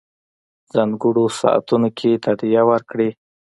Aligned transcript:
ځانګړو 0.73 1.25
ساعتونو 1.39 1.87
کم 1.97 2.11
تادیه 2.23 2.61
ورکړي. 2.71 3.09